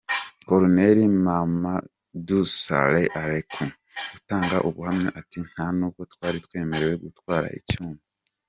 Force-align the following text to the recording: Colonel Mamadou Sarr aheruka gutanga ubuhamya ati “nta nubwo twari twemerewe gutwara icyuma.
Colonel 0.47 0.99
Mamadou 1.25 2.41
Sarr 2.59 2.93
aheruka 3.19 3.63
gutanga 4.13 4.55
ubuhamya 4.67 5.09
ati 5.19 5.39
“nta 5.49 5.65
nubwo 5.77 6.01
twari 6.13 6.37
twemerewe 6.45 6.95
gutwara 7.05 7.47
icyuma. 7.59 7.99